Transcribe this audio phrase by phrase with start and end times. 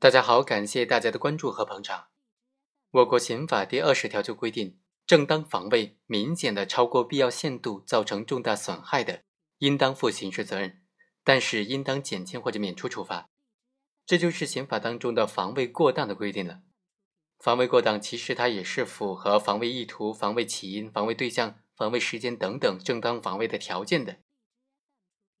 [0.00, 2.06] 大家好，感谢大家的关注和捧场。
[2.90, 9.24] 我国刑法第二十条就规定，正当防卫明显的超过必要限度，造成重大损害的，
[9.58, 10.80] 应当负刑事责任，
[11.22, 13.28] 但是应当减轻或者免除处罚。
[14.06, 16.62] 这就是刑法当中的防卫过当的规定了。
[17.38, 24.16] 防卫过当其实它也是符合防卫意图、防卫起因、防卫对象、防卫时间等等正当防卫的条件的。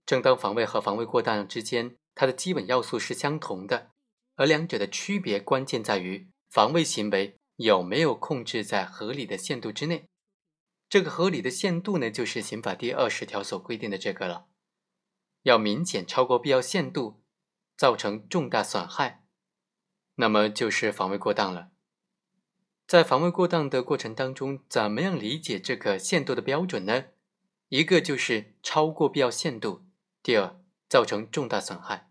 [0.04, 3.92] 正当防卫和防卫过当之间，它的基本要素是相同的。
[4.40, 10.06] 而两者的区别关键在于防卫行为有没有控制在合理的限度之内。
[10.88, 14.46] 这个合理的限度呢，就是刑法第二十条所规定的这个了，
[15.42, 17.22] 要明显超过必要限度，
[17.76, 19.26] 造成重大损害，
[20.14, 21.68] 那么就是防卫过当了。
[22.86, 27.08] 在防卫过当的过程当中，怎么样理解这个限度的标准呢？
[27.68, 29.84] 一个就是超过必要限度，
[30.22, 32.09] 第二造成重大损害。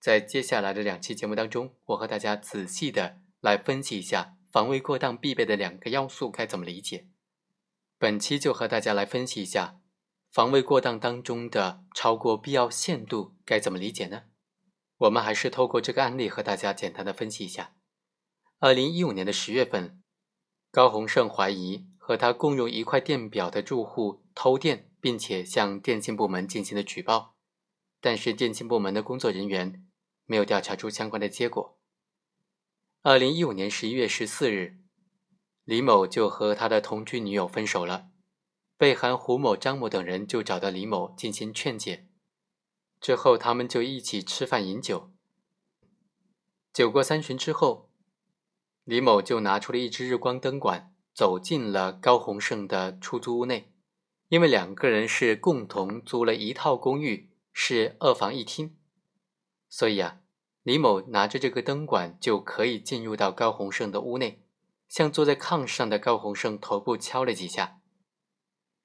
[0.00, 7.06] 在接下来的两期节目当中，我和大家仔细的来分析一下防卫过当必备的两个要素该怎么理解。
[7.98, 9.78] 本期就和大家来分析一下
[10.30, 14.22] 防卫过当当中的超过必要限度该怎么理解呢？
[14.96, 17.74] 我们还是透过这个案例和大家简单的分析一下。
[18.58, 20.02] 二零一五年的十月份，
[20.70, 27.36] 高洪胜怀疑和他共用一块电表的住户偷电，并且向电信部门进行了举报，
[28.00, 29.86] 但是电信部门的工作人员。
[30.30, 31.76] 没有调查出相关的结果。
[33.02, 34.78] 二零一五年十一月十四日，
[35.64, 38.10] 李某就和他的同居女友分手了。
[38.76, 42.06] 被害胡某、张某等人就找到李某进行劝解，
[43.00, 45.10] 之后他们就一起吃饭饮酒。
[46.72, 47.90] 酒过三巡之后，
[48.84, 53.72] 李某就拿出了一支日光灯管，走进了高洪胜的出租屋内。
[54.28, 58.76] 因为两个人是共同租了一套公寓，是二房一厅。
[59.70, 60.18] 所以啊，
[60.64, 64.42] 李某拿着这个灯管就可以进入到高洪胜的屋内，
[64.88, 67.78] 向坐在炕上的高洪胜头部敲了几下。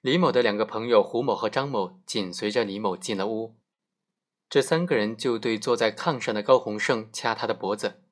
[0.01, 3.55] 李某的两个朋友胡某和张某紧随着李某进了屋，
[4.47, 8.03] 这三个人就对坐在炕上的高洪胜掐他的脖子。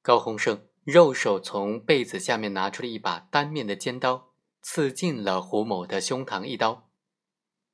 [0.00, 4.30] 高洪胜右手从被子下面拿出了一把单面的尖刀，
[4.62, 6.88] 刺进了胡某的胸膛一刀，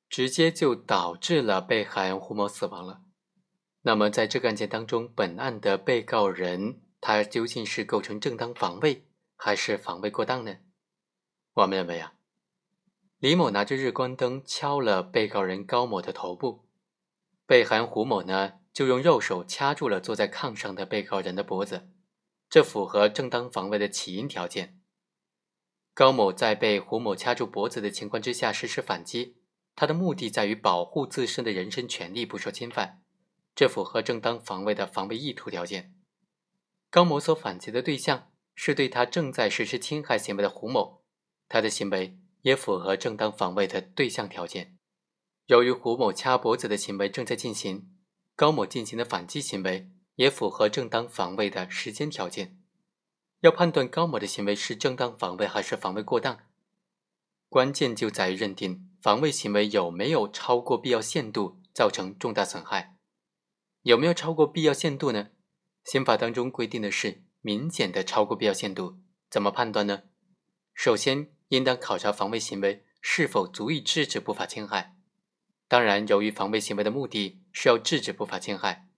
[0.09, 3.03] 直接就导致了被害人胡某死亡了。
[3.87, 10.57] 那么，在这个案件当中，本案的被告人他究竟是构成正当防卫还是防卫过当呢？
[11.55, 12.15] 我们认为啊，
[13.21, 16.67] 李某拿着日光灯敲了被告人高某的头部，
[17.47, 21.89] 被害人胡某呢就用右手掐住了坐在炕上的被告人的脖子，
[22.51, 24.81] 这符合正当防卫的起因条件。
[25.95, 29.37] 高某在被胡某掐住脖子的情况之下实施反击，
[29.77, 33.05] 他的目的在于保护自身的人身权利不受侵犯。
[33.57, 35.95] 这符合正当防卫的防卫意图条件。
[36.91, 41.03] 高某所反击的对象是对他正在实施侵害行为的胡某，
[41.49, 44.77] 他的行为也符合正当防卫的对象条件。
[45.47, 47.89] 由于胡某掐脖子的行为正在进行，
[48.35, 52.59] 高某进行的反击行为也符合正当防卫的时间条件。
[53.41, 56.41] 要判断高某的行为是正当防卫还是防卫过当，
[57.49, 62.96] 关键就在于认定防卫行为有没有超过必要限度，造成重大损害。
[63.87, 65.29] 有没有超过必要限度呢？
[65.85, 68.99] 刑法当中规定的是明显的超过必要限度，
[69.31, 70.03] 怎么判断呢？
[70.75, 74.97] 首先，应当考察防卫行为是否足以制止不法侵害。
[75.69, 78.89] 当然，由于防卫行为的目的是要制止不法侵害，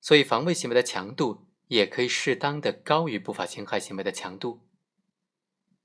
[0.00, 4.60] 所以防卫行为的强度也可以适当的高于不法侵害行为的强度。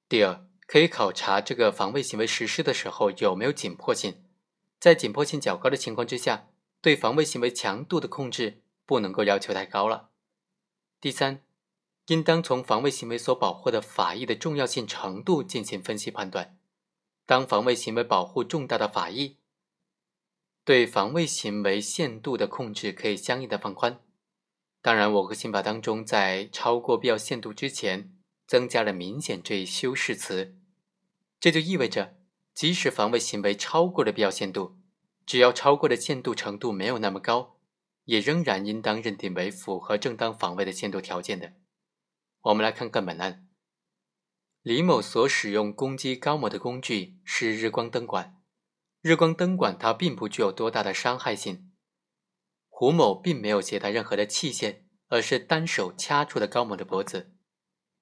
[0.07, 4.23] 第二，可以考察这个防卫行为实施的时候有没有紧迫性，
[4.79, 6.49] 在紧迫性较高的情况之下。
[6.85, 10.11] 对防卫行为强度的控制不能够要求太高了。
[11.01, 11.41] 第三，
[12.05, 16.59] 应当从防卫行为所保护的法益的重要性程度进行分析判断。
[17.25, 19.37] 当防卫行为保护重大的法益，
[20.63, 23.99] 对防卫行为限度的控制可以相应的放宽。
[24.83, 28.13] 当然，我和刑法当中在超过必要限度之前
[28.45, 30.55] 增加了“明显”这一修饰词，
[31.39, 32.15] 这就意味着，
[32.53, 34.77] 即使防卫行为超过了必要限度。
[35.25, 37.57] 只要超过的限度程度没有那么高，
[38.03, 41.53] 也仍然应当认定为符合正当防卫的限度条件的。
[42.41, 43.47] 我们来看看本案，
[44.61, 48.39] 李某所使用攻击高某的工具是日光灯管，
[49.01, 51.71] 日光灯管它并不具有多大的伤害性。
[52.69, 57.31] 胡某并没有携带任何的器械，而是单手掐住了高某的脖子，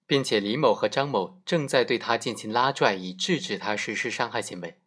[0.08, 4.82] 并且李某和张某正在对他进行拉拽，以制止他实施伤害行为。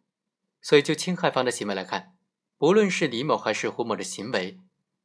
[0.61, 2.16] 所以，就侵害方的行为来看。
[2.57, 4.59] 不论是李某还是胡某的行为，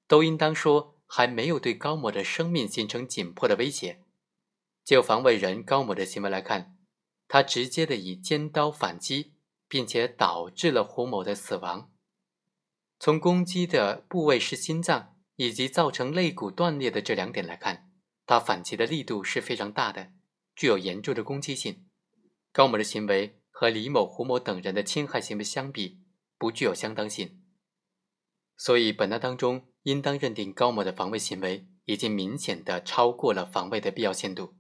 [0.07, 4.03] 都应当说还没有对高某的生命形成紧迫的威胁。
[4.85, 6.77] 就防卫人高某的行为来看，
[7.29, 9.35] 他直接的以尖刀反击，
[9.69, 11.93] 并且导致了胡某的死亡。
[12.99, 17.91] 从攻击的部位是心脏，以及造成肋骨断裂的这两点来看，
[18.25, 20.13] 他反击的力度是非常大的，
[20.57, 21.85] 具有严重的攻击性。
[22.51, 26.01] 高某的行为和李某、胡某等人的侵害行为相比，
[26.39, 27.42] 不具有相当性。
[28.65, 34.55] 所以，本案当中应当认定高某的防卫行为已经明显的超过了防卫的必要限度。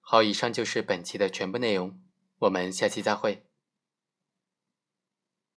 [0.00, 2.02] 好，以上就是本期的全部内容，
[2.40, 3.46] 我们下期再会。